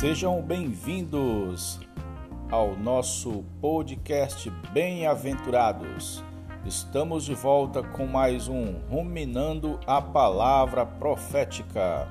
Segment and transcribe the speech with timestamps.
[0.00, 1.78] Sejam bem-vindos
[2.50, 6.24] ao nosso podcast Bem-aventurados.
[6.64, 12.08] Estamos de volta com mais um Ruminando a Palavra Profética.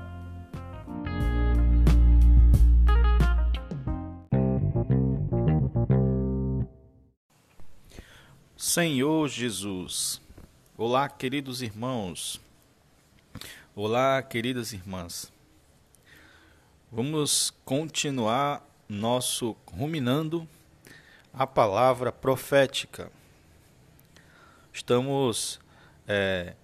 [8.56, 10.22] Senhor Jesus,
[10.78, 12.40] olá, queridos irmãos,
[13.74, 15.39] olá, queridas irmãs.
[16.92, 20.44] Vamos continuar nosso ruminando
[21.32, 23.12] a palavra profética.
[24.72, 25.60] Estamos
[26.08, 26.54] é,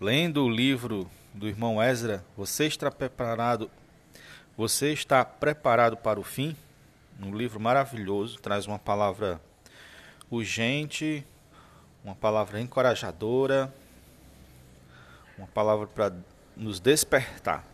[0.00, 2.24] lendo o livro do irmão Ezra.
[2.36, 3.70] Você está preparado?
[4.56, 6.56] Você está preparado para o fim?
[7.22, 9.40] Um livro maravilhoso, traz uma palavra
[10.28, 11.24] urgente,
[12.02, 13.72] uma palavra encorajadora,
[15.38, 16.12] uma palavra para
[16.56, 17.69] nos despertar.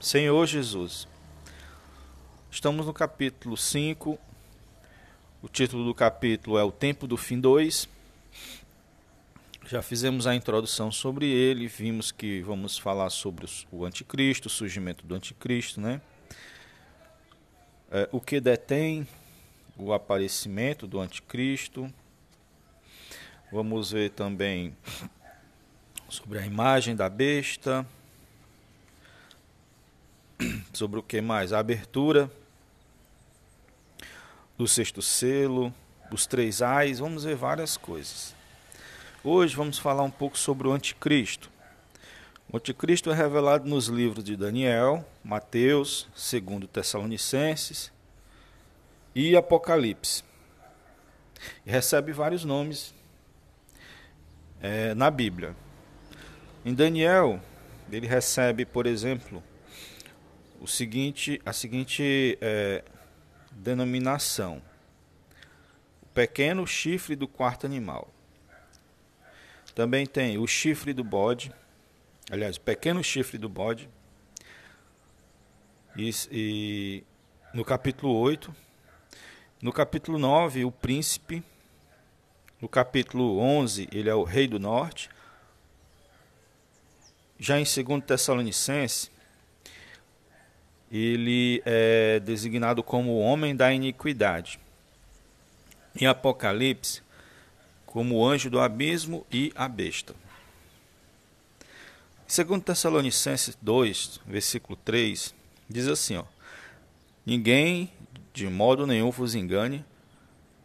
[0.00, 1.08] Senhor Jesus.
[2.48, 4.16] Estamos no capítulo 5.
[5.42, 7.88] O título do capítulo é O Tempo do Fim 2.
[9.66, 15.04] Já fizemos a introdução sobre ele, vimos que vamos falar sobre o anticristo, o surgimento
[15.04, 16.00] do anticristo, né?
[17.90, 19.06] É, o que detém
[19.76, 21.92] o aparecimento do anticristo.
[23.50, 24.76] Vamos ver também
[26.08, 27.84] sobre a imagem da besta
[30.72, 31.52] sobre o que mais?
[31.52, 32.30] A abertura
[34.56, 35.72] do sexto selo,
[36.10, 38.34] os três ais, vamos ver várias coisas.
[39.22, 41.50] Hoje vamos falar um pouco sobre o anticristo.
[42.50, 47.92] O anticristo é revelado nos livros de Daniel, Mateus, segundo Tessalonicenses
[49.14, 50.24] e Apocalipse.
[51.66, 52.94] E recebe vários nomes
[54.60, 55.54] é, na Bíblia.
[56.64, 57.40] Em Daniel,
[57.92, 59.42] ele recebe, por exemplo,
[60.60, 62.84] o seguinte, a seguinte é,
[63.50, 64.62] denominação:
[66.02, 68.12] o pequeno chifre do quarto animal.
[69.74, 71.52] Também tem o chifre do bode,
[72.30, 73.88] aliás, o pequeno chifre do bode.
[75.96, 77.04] E, e
[77.54, 78.54] no capítulo 8,
[79.60, 81.42] no capítulo 9, o príncipe.
[82.60, 85.10] No capítulo 11, ele é o rei do norte.
[87.38, 89.10] Já em 2 Tessalonicenses,
[90.90, 94.58] ele é designado como o homem da iniquidade.
[96.00, 97.02] Em Apocalipse,
[97.84, 100.14] como o anjo do abismo e a besta.
[102.26, 105.34] Segundo Tessalonicenses 2, versículo 3,
[105.68, 106.24] diz assim, ó:
[107.24, 107.90] Ninguém
[108.32, 109.84] de modo nenhum vos engane,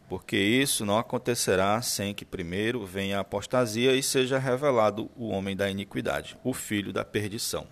[0.08, 5.56] porque isso não acontecerá sem que primeiro venha a apostasia e seja revelado o homem
[5.56, 7.66] da iniquidade, o filho da perdição.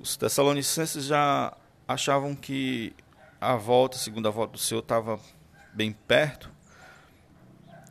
[0.00, 2.94] Os Tessalonicenses já achavam que
[3.40, 5.18] a volta, a segunda volta do Senhor, estava
[5.74, 6.50] bem perto.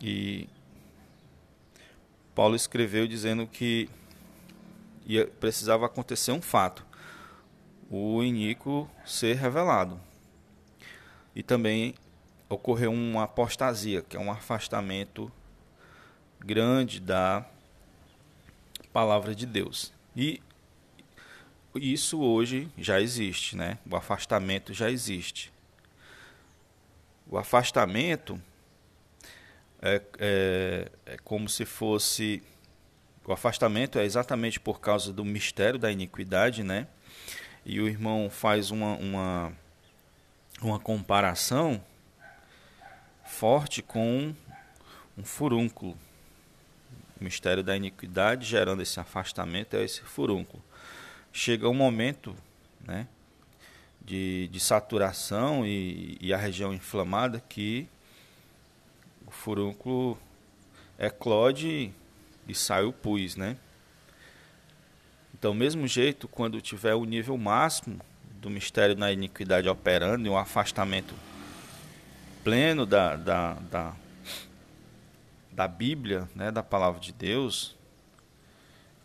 [0.02, 0.48] E
[2.34, 3.90] Paulo escreveu dizendo que
[5.06, 6.86] ia, precisava acontecer um fato:
[7.90, 10.00] o iníquo ser revelado.
[11.36, 11.94] E também
[12.48, 15.30] ocorreu uma apostasia, que é um afastamento
[16.40, 17.46] grande da
[18.94, 19.94] palavra de Deus.
[20.16, 20.42] E
[21.76, 23.78] isso hoje já existe, né?
[23.90, 25.52] O afastamento já existe.
[27.30, 28.42] O afastamento
[29.82, 32.42] é, é, é como se fosse.
[33.26, 36.88] O afastamento é exatamente por causa do mistério da iniquidade, né?
[37.66, 39.54] E o irmão faz uma, uma,
[40.62, 41.84] uma comparação
[43.26, 44.34] forte com
[45.18, 45.98] um furúnculo.
[47.20, 50.64] O mistério da iniquidade gerando esse afastamento é esse furúnculo
[51.32, 52.36] chega um momento
[52.82, 53.08] né,
[54.02, 57.88] de, de saturação e, e a região inflamada que
[59.26, 60.18] o furúnculo
[60.98, 61.92] eclode
[62.48, 63.58] e sai o pus, né?
[65.38, 68.00] Então, mesmo jeito, quando tiver o nível máximo
[68.42, 71.14] do mistério na iniquidade operando e um afastamento
[72.44, 73.94] pleno da, da, da,
[75.52, 77.76] da Bíblia, né, da palavra de Deus,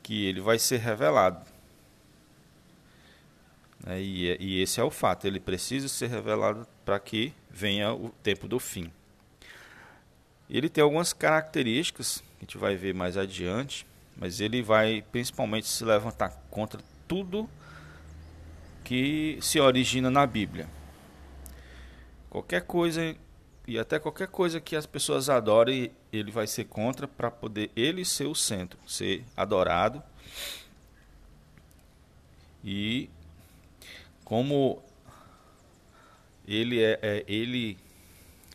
[0.02, 1.51] que ele vai ser revelado.
[3.86, 8.10] É, e, e, esse é o fato, ele precisa ser revelado para que venha o
[8.22, 8.92] tempo do fim.
[10.48, 13.86] Ele tem algumas características que a gente vai ver mais adiante,
[14.16, 17.48] mas ele vai principalmente se levantar contra tudo
[18.84, 20.68] que se origina na Bíblia.
[22.30, 23.16] Qualquer coisa
[23.66, 28.04] e até qualquer coisa que as pessoas adorem, ele vai ser contra para poder ele
[28.04, 30.02] ser o centro, ser adorado.
[32.64, 33.08] E
[34.32, 34.82] como
[36.48, 37.76] ele é, é, ele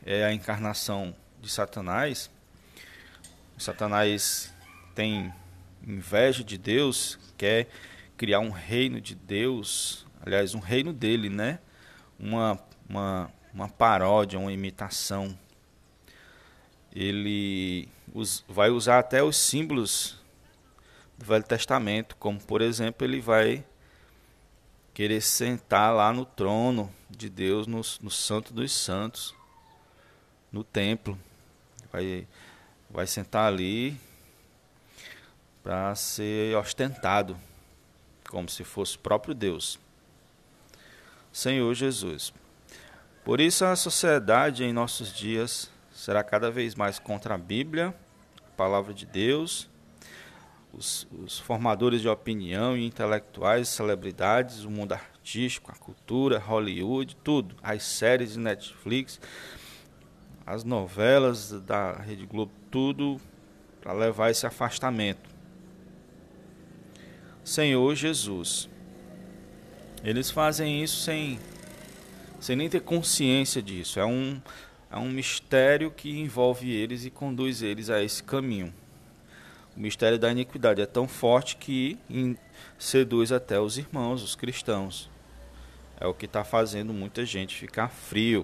[0.04, 2.32] é a encarnação de Satanás,
[3.60, 4.52] Satanás
[4.96, 5.32] tem
[5.86, 7.68] inveja de Deus, quer
[8.18, 11.60] criar um reino de Deus, aliás, um reino dele, né?
[12.20, 12.60] Uma,
[12.90, 15.38] uma, uma paródia, uma imitação.
[16.92, 20.20] Ele us, vai usar até os símbolos
[21.20, 23.64] do Velho Testamento, como por exemplo, ele vai
[24.98, 29.36] querer sentar lá no trono de Deus, no, no Santo dos Santos,
[30.52, 31.16] no templo.
[31.94, 32.28] Vai,
[32.90, 33.96] vai sentar ali
[35.62, 37.38] para ser ostentado,
[38.28, 39.78] como se fosse o próprio Deus.
[41.32, 42.34] Senhor Jesus.
[43.24, 47.94] Por isso a sociedade em nossos dias será cada vez mais contra a Bíblia,
[48.40, 49.70] a palavra de Deus,
[50.74, 57.56] os, os formadores de opinião e intelectuais, celebridades, o mundo artístico, a cultura, Hollywood, tudo,
[57.62, 59.20] as séries de Netflix,
[60.46, 63.20] as novelas da Rede Globo, tudo
[63.82, 65.30] para levar esse afastamento.
[67.44, 68.70] Senhor Jesus.
[70.04, 71.40] Eles fazem isso sem,
[72.40, 74.00] sem nem ter consciência disso.
[74.00, 74.40] É um,
[74.92, 78.74] é um mistério que envolve eles e conduz eles a esse caminho.
[79.78, 82.00] O mistério da iniquidade é tão forte que
[82.80, 85.08] seduz até os irmãos, os cristãos.
[86.00, 88.44] É o que está fazendo muita gente ficar frio.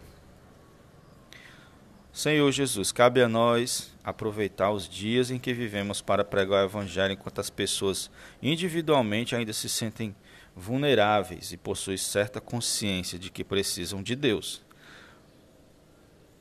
[2.11, 7.13] Senhor Jesus, cabe a nós aproveitar os dias em que vivemos para pregar o Evangelho
[7.13, 10.15] enquanto as pessoas individualmente ainda se sentem
[10.55, 14.61] vulneráveis e possuem certa consciência de que precisam de Deus.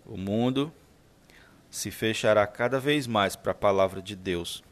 [0.05, 0.71] O mundo
[1.71, 4.62] se fechará cada vez mais para a palavra de Deus,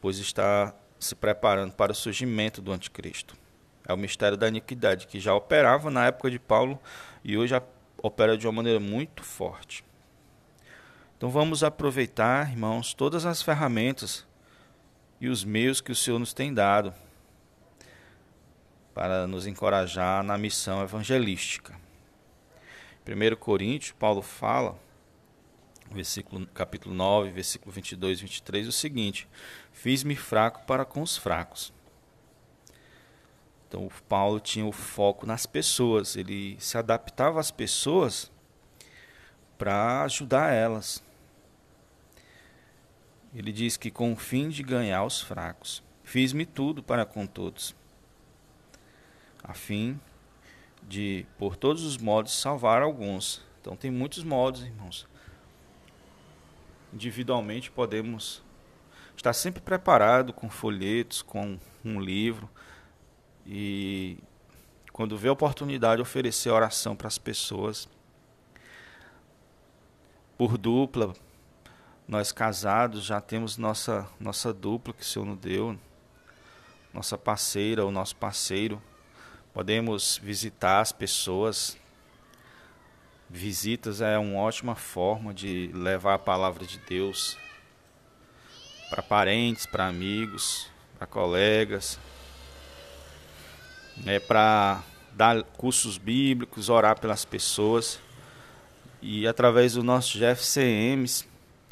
[0.00, 3.36] pois está se preparando para o surgimento do Anticristo.
[3.86, 6.78] É o mistério da iniquidade que já operava na época de Paulo
[7.24, 7.54] e hoje
[7.98, 9.84] opera de uma maneira muito forte.
[11.16, 14.26] Então vamos aproveitar, irmãos, todas as ferramentas
[15.20, 16.94] e os meios que o Senhor nos tem dado
[18.94, 21.74] para nos encorajar na missão evangelística.
[23.06, 24.78] 1 Coríntios, Paulo fala,
[25.90, 29.28] versículo, capítulo 9, versículo 22 e 23, o seguinte:
[29.72, 31.72] Fiz-me fraco para com os fracos
[33.70, 38.28] então, Paulo tinha o foco nas pessoas, ele se adaptava às pessoas
[39.56, 41.00] para ajudar elas.
[43.32, 47.76] Ele diz que com o fim de ganhar os fracos, fiz-me tudo para com todos,
[49.40, 50.00] a fim
[50.82, 53.40] de, por todos os modos, salvar alguns.
[53.60, 55.06] Então, tem muitos modos, irmãos.
[56.92, 58.42] Individualmente, podemos
[59.16, 62.48] estar sempre preparado com folhetos, com um livro
[63.46, 64.18] e
[64.92, 67.88] quando vê a oportunidade, oferecer oração para as pessoas.
[70.36, 71.14] Por dupla,
[72.06, 75.78] nós casados já temos nossa, nossa dupla que o Senhor nos deu,
[76.92, 78.82] nossa parceira ou nosso parceiro.
[79.54, 81.78] Podemos visitar as pessoas.
[83.30, 87.38] Visitas é uma ótima forma de levar a palavra de Deus
[88.90, 90.68] para parentes, para amigos,
[90.98, 91.98] para colegas
[94.06, 94.82] é, para
[95.12, 98.00] dar cursos bíblicos, orar pelas pessoas.
[99.02, 101.26] E através do nosso GFCMs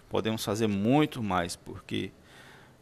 [0.08, 2.10] podemos fazer muito mais, porque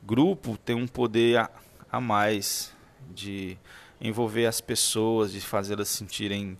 [0.05, 1.51] grupo tem um poder a,
[1.91, 2.73] a mais
[3.11, 3.59] de
[4.01, 6.57] envolver as pessoas, de fazê-las sentirem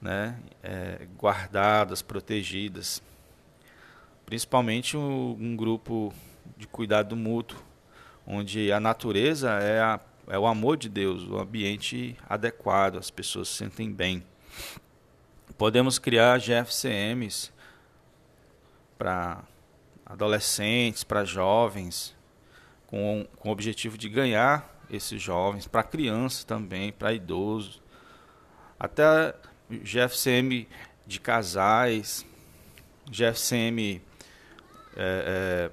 [0.00, 3.02] né, é, guardadas, protegidas.
[4.26, 6.12] Principalmente um, um grupo
[6.56, 7.58] de cuidado mútuo,
[8.26, 13.48] onde a natureza é a é o amor de Deus, o ambiente adequado, as pessoas
[13.48, 14.22] se sentem bem.
[15.56, 17.50] Podemos criar GFCMs
[18.98, 19.42] para
[20.04, 22.14] adolescentes, para jovens,
[22.86, 27.82] com, com o objetivo de ganhar esses jovens, para crianças também, para idosos,
[28.78, 29.34] até
[29.70, 30.66] GFCM
[31.06, 32.24] de casais,
[33.10, 34.02] GFCM
[34.96, 35.70] é,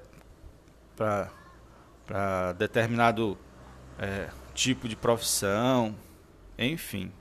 [0.94, 1.28] é,
[2.06, 3.38] para determinado
[3.98, 5.94] é, tipo de profissão,
[6.58, 7.12] enfim.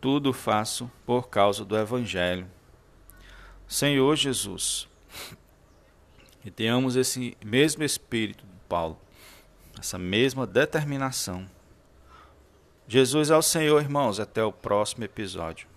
[0.00, 2.46] Tudo faço por causa do Evangelho.
[3.66, 4.86] Senhor Jesus,
[6.42, 8.98] que tenhamos esse mesmo espírito de Paulo,
[9.78, 11.48] essa mesma determinação.
[12.86, 14.20] Jesus é o Senhor, irmãos.
[14.20, 15.73] Até o próximo episódio.